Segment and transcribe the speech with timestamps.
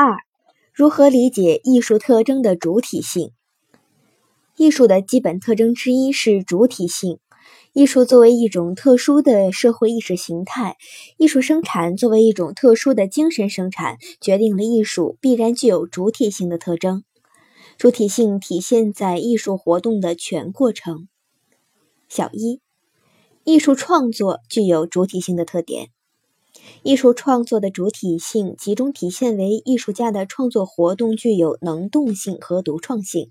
[0.00, 0.18] 二、
[0.72, 3.32] 如何理解艺术特征的主体性？
[4.56, 7.18] 艺术的基本特征之一是主体性。
[7.72, 10.76] 艺术作为一种特殊的社会意识形态，
[11.16, 17.02] 艺术生产作为一种特殊的精神生产，决定了艺术必然具有主体性的特征。
[17.76, 21.08] 主体性体现在艺术活动的全过程。
[22.08, 22.60] 小一，
[23.42, 25.88] 艺术创作具有主体性的特点。
[26.88, 33.28] 艺术创作的主体性集中体现为艺术家的创作活动具有能动性和独创性。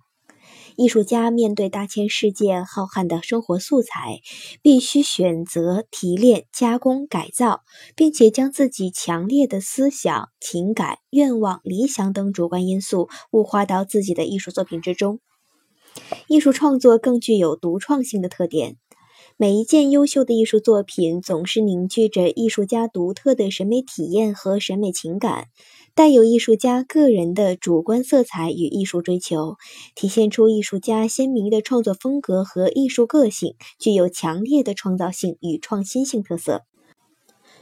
[0.76, 4.20] 艺术家面对大千世界浩瀚的生活素材，
[4.62, 7.62] 必须选择、提炼、加工、改造，
[7.96, 15.20] 并且将自己强烈的思想、情感、愿望、理想等主观因素物化到自己的艺术作品之中。
[16.28, 18.78] 艺术创作更具有独创性的特点。
[19.40, 25.46] 每一件优秀的艺术作品总是凝聚着艺术家独特的审美体验和审美情感，
[25.94, 29.58] 带有艺术家个人的主观色彩与艺术追求，
[29.94, 36.64] 体现出艺术家鲜明的创作风格和艺术个性，具有强烈的创造性与创新性特色。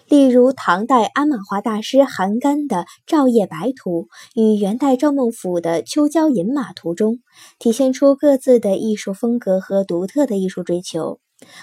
[0.08, 4.08] 例如，唐代鞍马画大师韩干的《照夜白图》
[4.42, 7.20] 与元代赵孟頫的《秋郊饮马图》中，
[7.60, 11.20] 体现出各自的艺术风格和独特的艺术追求。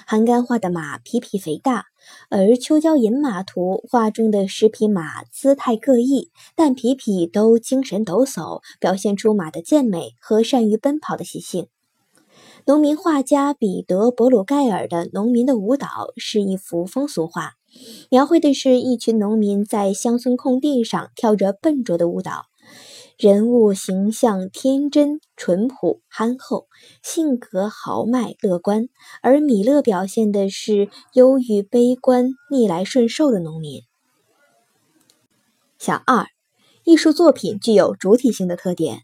[0.06, 1.87] 韩干画的马匹匹肥大，
[2.28, 11.69] 而《秋郊饮马图》画中的十匹马姿态各异，但匹匹都精神抖擞，表现出马的健美和善于奔跑的习性。
[12.67, 17.55] 农民画家彼得·伯鲁盖尔的《农民的舞蹈》是一幅风俗画，
[18.11, 22.47] 描绘的是一群农民在乡村空地上跳着笨拙的舞蹈。
[23.23, 26.67] 人物形象天真、淳朴、憨厚，
[27.05, 28.89] 性格豪迈、乐观，
[29.23, 33.83] 而米勒表现的是忧郁、悲观、逆来顺受的农民。
[35.78, 36.27] 小二，
[36.83, 39.03] 艺术作品具有主体性的特点。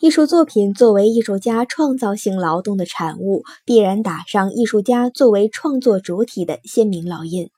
[0.00, 7.50] 艺术作品作为艺术家创造性劳动的产物，必然打上艺术家作为创作主体的鲜明烙印。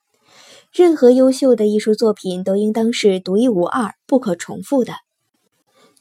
[0.73, 4.95] 任何优秀的艺术作品都应当是独一无二、不可重复的。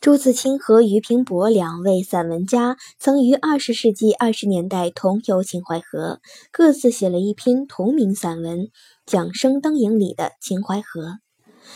[0.01, 6.21] 朱自清和俞平伯两位散文家曾于二十世纪二十年代同游秦淮河，
[6.53, 8.59] 各自写了一篇同名散文
[9.07, 11.03] 《桨声灯影里的秦淮河》。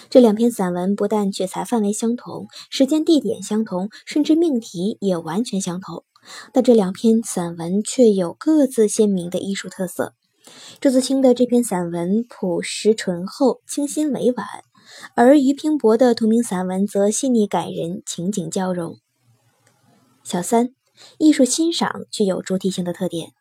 [0.08, 6.04] 这两篇散文不但取材范围相同，时间地点相同，甚至命题也完全相同，
[6.52, 10.14] 但这两篇散文却有各自鲜明的艺术特色。
[10.80, 14.46] 朱自清的这篇散文朴实醇厚，清新委婉。
[15.14, 18.98] 而俞平伯的同名散文则细腻感人，情景交融。
[20.25, 20.70] 小三，
[21.19, 23.32] 艺术欣赏具有主体性的特点。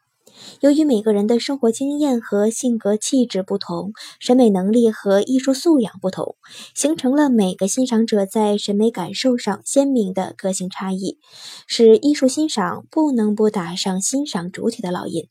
[0.62, 6.36] 由于每个人的生活经验和性格气质不同，审美能力和艺术素养不同，
[6.74, 11.20] 形成了每个欣赏者在审美感受上鲜明的个性差异，
[11.68, 15.28] 使艺术欣赏不能不打上欣赏主体的烙印。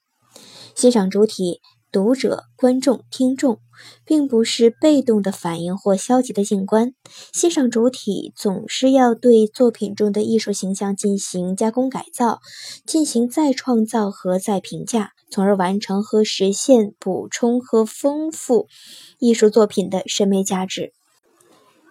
[0.74, 1.60] 欣赏主体。
[1.92, 3.58] 读者、观众、听众，
[4.04, 6.92] 并不是被动的反应或消极的静观。
[7.32, 12.38] 欣赏主体总是要对作品中的艺术形象进行加工改造，
[12.86, 18.68] 进行再创造和再评价，从而完成和实现补充和丰富
[19.18, 20.92] 艺术作品的审美价值。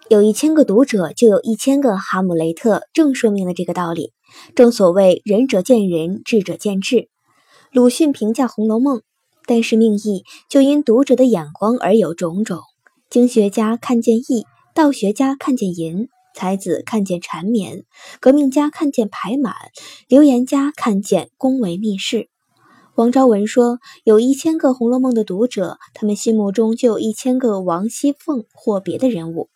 [0.08, 4.12] 有一千个读者，就有一千个哈姆雷特，正说明了这个道理。
[4.54, 7.10] 正所谓仁者见仁，智者见智。
[7.70, 8.98] 鲁迅评价《红楼梦》。
[9.50, 12.60] 但是命意就因读者的眼光而有种种。
[13.08, 14.46] 经学家看见义，
[14.76, 16.06] 道学家看见淫，
[16.36, 17.82] 才子看见缠绵，
[18.20, 19.56] 革命家看见排满，
[20.06, 22.28] 流言家看见宫闱秘事。
[22.94, 29.48] 王昭文说：“有一千个《红楼梦》的读者，他们心目中就有一千个王熙凤或别的人物。”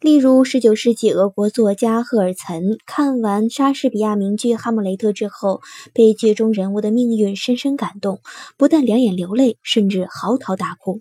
[0.00, 5.60] 例如，十九世纪俄国作家赫尔岑看完莎士比亚名剧《哈姆雷特》之后，
[5.92, 8.20] 被剧中人物的命运深深感动，
[8.56, 11.00] 不但两眼流泪，甚至嚎啕大哭。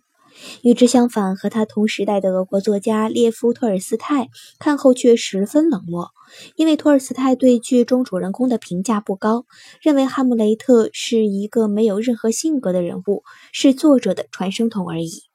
[0.63, 6.09] 与之相反，和他同时代的俄国作家列夫·托尔斯泰看后却十分冷漠，
[6.55, 9.45] 因为托尔斯泰对剧中主人公的评价不高，
[9.79, 13.21] 认为哈姆雷特是一个没有任何性格的人物，
[13.51, 15.26] 是作者的传声筒而已。